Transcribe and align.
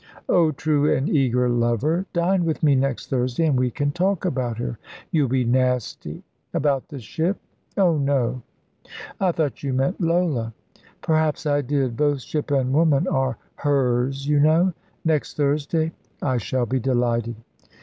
"Oh 0.27 0.51
true 0.51 0.91
and 0.91 1.07
eager 1.07 1.47
lover! 1.47 2.07
Dine 2.11 2.43
with 2.43 2.63
me 2.63 2.73
next 2.73 3.11
Thursday, 3.11 3.45
and 3.45 3.55
we 3.55 3.69
can 3.69 3.91
talk 3.91 4.25
about 4.25 4.57
her." 4.57 4.79
"You'll 5.11 5.27
be 5.29 5.43
nasty." 5.43 6.23
"About 6.55 6.87
the 6.87 6.97
ship? 6.99 7.37
Oh, 7.77 7.99
no!" 7.99 8.41
"I 9.19 9.31
thought 9.31 9.61
you 9.61 9.73
meant 9.73 10.01
Lola." 10.01 10.55
"Perhaps 11.03 11.45
I 11.45 11.61
did; 11.61 11.95
both 11.97 12.21
ship 12.23 12.49
and 12.49 12.73
woman 12.73 13.07
are 13.09 13.37
'hers,' 13.57 14.27
you 14.27 14.39
know. 14.39 14.73
Next 15.05 15.37
Thursday?" 15.37 15.91
"I 16.19 16.37
shall 16.39 16.65
be 16.65 16.79
delighted." 16.79 17.35